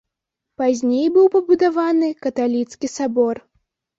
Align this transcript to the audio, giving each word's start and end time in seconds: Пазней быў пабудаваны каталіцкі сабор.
Пазней 0.61 1.05
быў 1.17 1.27
пабудаваны 1.35 2.09
каталіцкі 2.27 2.87
сабор. 2.97 3.35